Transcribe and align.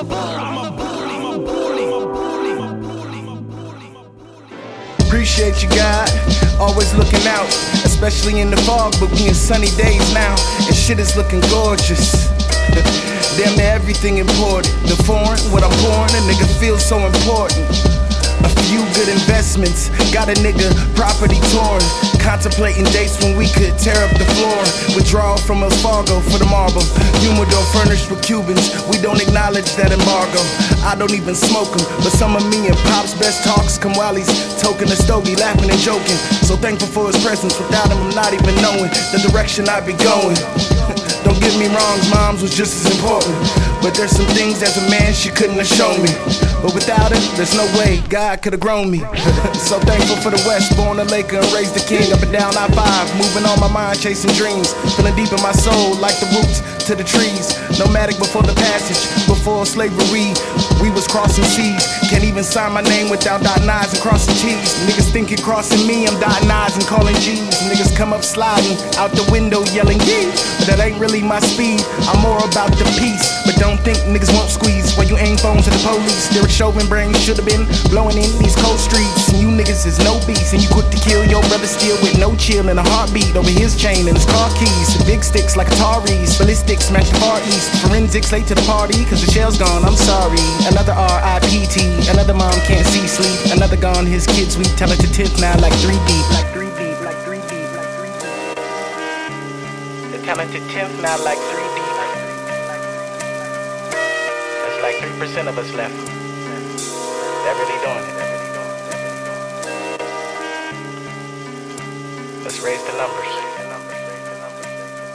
a 0.00 0.04
bully. 0.04 0.20
I'm 0.20 0.56
a 0.56 0.70
bully. 0.70 1.14
I'm 1.14 1.24
a 1.24 1.38
bully. 1.38 1.84
I'm 1.84 1.92
a 1.92 2.06
bully. 2.08 2.52
I'm 2.52 3.28
a 3.28 3.42
bully. 3.42 3.88
I'm 3.88 3.96
a 3.96 4.12
bully. 4.12 5.06
Appreciate 5.06 5.62
you, 5.62 5.68
God. 5.70 6.08
Always 6.58 6.94
looking 6.94 7.26
out, 7.26 7.48
especially 7.84 8.40
in 8.40 8.50
the 8.50 8.56
fog, 8.58 8.94
but 9.00 9.10
we 9.12 9.28
in 9.28 9.34
sunny 9.34 9.70
days 9.76 10.12
now, 10.12 10.36
and 10.66 10.74
shit 10.74 10.98
is 10.98 11.16
looking 11.16 11.40
gorgeous. 11.52 12.28
Damn 13.36 13.56
near 13.56 13.72
everything 13.72 14.18
important. 14.18 14.72
The 14.88 14.96
foreign, 15.04 15.40
what 15.52 15.62
I'm 15.62 15.76
born—a 15.84 16.20
nigga 16.28 16.46
feels 16.60 16.84
so 16.84 16.98
important. 17.06 17.89
A 18.44 18.50
few 18.68 18.80
good 18.94 19.08
investments, 19.08 19.88
got 20.12 20.28
a 20.28 20.36
nigga 20.40 20.68
property 20.94 21.38
torn. 21.52 21.82
Contemplating 22.20 22.84
dates 22.92 23.16
when 23.22 23.36
we 23.36 23.48
could 23.48 23.76
tear 23.78 23.96
up 24.04 24.12
the 24.16 24.28
floor. 24.36 24.60
Withdrawal 24.94 25.38
from 25.38 25.60
Wells 25.60 25.80
Fargo 25.82 26.20
for 26.20 26.38
the 26.38 26.46
marble. 26.46 26.84
Humidor 27.24 27.64
furnished 27.72 28.10
with 28.10 28.22
Cubans, 28.22 28.72
we 28.88 29.00
don't 29.00 29.20
acknowledge 29.20 29.68
that 29.76 29.92
embargo. 29.92 30.40
I 30.84 30.96
don't 30.96 31.12
even 31.12 31.34
smoke 31.34 31.72
them, 31.72 31.84
but 32.04 32.12
some 32.12 32.36
of 32.36 32.44
me 32.48 32.68
and 32.68 32.76
Pop's 32.92 33.14
best 33.14 33.44
talks 33.44 33.76
come 33.78 33.92
while 33.94 34.14
he's 34.14 34.28
toking 34.60 34.92
a 34.92 34.96
stogie, 34.96 35.36
laughing 35.36 35.70
and 35.70 35.80
joking. 35.80 36.16
So 36.44 36.56
thankful 36.56 36.88
for 36.88 37.06
his 37.12 37.18
presence, 37.24 37.58
without 37.58 37.88
him, 37.90 37.98
I'm 37.98 38.14
not 38.14 38.32
even 38.32 38.54
knowing 38.60 38.92
the 39.12 39.20
direction 39.28 39.68
I'd 39.68 39.86
be 39.86 39.96
going. 39.96 40.36
Don't 41.24 41.40
get 41.40 41.52
me 41.60 41.68
wrong, 41.68 41.98
moms 42.08 42.40
was 42.40 42.56
just 42.56 42.84
as 42.84 42.96
important. 42.96 43.36
But 43.82 43.94
there's 43.96 44.12
some 44.12 44.28
things 44.36 44.62
as 44.62 44.76
a 44.76 44.84
man 44.90 45.12
she 45.14 45.30
couldn't 45.30 45.56
have 45.56 45.66
shown 45.66 46.02
me. 46.04 46.12
But 46.60 46.76
without 46.76 47.12
it, 47.12 47.24
there's 47.40 47.56
no 47.56 47.64
way 47.80 48.04
God 48.12 48.42
could 48.42 48.52
have 48.52 48.60
grown 48.60 48.90
me. 48.90 48.98
so 49.56 49.80
thankful 49.80 50.20
for 50.20 50.28
the 50.28 50.42
West, 50.44 50.76
born 50.76 51.00
a 51.00 51.04
Laker 51.04 51.40
and 51.40 51.52
raised 51.56 51.72
a 51.76 51.84
king. 51.88 52.12
Up 52.12 52.20
and 52.20 52.30
down 52.30 52.52
I 52.60 52.68
five, 52.76 53.08
moving 53.16 53.48
on 53.48 53.58
my 53.58 53.72
mind, 53.72 53.98
chasing 53.98 54.32
dreams. 54.36 54.76
Feeling 54.96 55.16
deep 55.16 55.32
in 55.32 55.40
my 55.40 55.56
soul, 55.56 55.96
like 55.96 56.20
the 56.20 56.28
roots 56.36 56.60
to 56.84 56.94
the 56.94 57.04
trees. 57.04 57.56
Nomadic 57.80 58.18
before 58.18 58.42
the 58.42 58.52
passage, 58.52 59.00
before 59.24 59.64
slavery. 59.64 60.36
We 60.84 60.92
was 60.92 61.08
crossing 61.08 61.44
seas. 61.44 61.88
Can't 62.12 62.24
even 62.24 62.44
sign 62.44 62.72
my 62.76 62.82
name 62.82 63.08
without 63.08 63.40
dotting 63.40 63.68
I's 63.68 63.96
and 63.96 64.02
crossing 64.02 64.36
T's. 64.36 64.76
Niggas 64.84 65.08
thinking 65.12 65.40
crossing 65.40 65.86
me, 65.88 66.06
I'm 66.06 66.20
dotting 66.20 66.50
I's 66.50 66.76
and 66.76 66.84
calling 66.84 67.16
G's. 67.24 67.48
Niggas 67.64 67.96
come 67.96 68.12
up 68.12 68.24
sliding 68.24 68.76
out 69.00 69.12
the 69.16 69.24
window 69.32 69.64
yelling 69.72 70.00
yee. 70.04 70.28
But 70.60 70.68
that 70.68 70.80
ain't 70.84 71.00
really 71.00 71.22
my 71.22 71.40
speed. 71.40 71.80
I'm 72.12 72.20
more 72.20 72.44
about 72.44 72.76
the 72.76 72.84
peace. 73.00 73.39
Don't 73.60 73.76
think 73.84 74.00
niggas 74.08 74.32
won't 74.32 74.48
squeeze 74.48 74.96
while 74.96 75.04
you 75.04 75.20
aim 75.20 75.36
phones 75.36 75.68
at 75.68 75.76
the 75.76 75.82
police. 75.84 76.32
Derek 76.32 76.48
Chauvin 76.48 76.88
brain 76.88 77.12
should've 77.20 77.44
been 77.44 77.68
blowing 77.92 78.16
in 78.16 78.32
these 78.40 78.56
cold 78.56 78.80
streets. 78.80 79.28
And 79.28 79.36
you 79.36 79.52
niggas 79.52 79.84
is 79.84 80.00
no 80.00 80.16
beast, 80.24 80.56
and 80.56 80.64
you 80.64 80.68
quick 80.72 80.88
to 80.88 80.96
kill 80.96 81.28
your 81.28 81.44
brother 81.52 81.68
still 81.68 82.00
with 82.00 82.16
no 82.16 82.32
chill 82.40 82.72
and 82.72 82.80
a 82.80 82.82
heartbeat 82.88 83.36
over 83.36 83.52
his 83.52 83.76
chain 83.76 84.08
and 84.08 84.16
his 84.16 84.24
car 84.24 84.48
keys. 84.56 84.96
Big 85.04 85.22
sticks 85.22 85.60
like 85.60 85.68
Atari's, 85.68 86.40
ballistics 86.40 86.88
smash 86.88 87.10
the 87.12 87.20
Far 87.20 87.36
East. 87.52 87.68
Forensics 87.84 88.32
late 88.32 88.48
to 88.48 88.54
the 88.56 88.64
party, 88.64 89.04
cause 89.04 89.20
the 89.20 89.30
shell's 89.30 89.58
gone, 89.58 89.84
I'm 89.84 89.92
sorry. 89.92 90.40
Another 90.64 90.96
R.I.P.T., 90.96 92.08
another 92.08 92.32
mom 92.32 92.56
can't 92.64 92.86
see 92.88 93.04
sleep. 93.04 93.52
Another 93.52 93.76
gone, 93.76 94.06
his 94.06 94.24
kids, 94.24 94.56
we 94.56 94.64
tell 94.80 94.90
it 94.90 95.04
to 95.04 95.08
10th 95.12 95.36
now 95.36 95.52
like 95.60 95.76
3 95.84 96.00
deep. 96.08 96.26
Like 96.32 96.48
3 96.56 96.64
deep, 96.80 96.96
like 97.04 97.20
3 97.28 97.36
deep, 97.44 97.68
like 97.76 97.92
3 97.92 98.08
deep. 98.08 98.56
They're 100.08 100.24
telling 100.24 100.48
to 100.48 100.60
10th 100.72 100.96
now 101.04 101.20
like 101.28 101.36
3 101.52 101.59
like 104.90 105.02
three 105.02 105.18
percent 105.20 105.48
of 105.48 105.56
us 105.56 105.72
left. 105.72 105.94
They're 107.44 107.54
really 107.54 107.78
doing 107.84 107.98
it. 107.98 108.16
Let's 112.42 112.60
raise 112.60 112.82
the 112.84 112.96
numbers. 112.96 113.34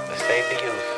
Let's 0.10 0.24
save 0.24 0.46
the 0.50 0.64
youth. 0.66 0.95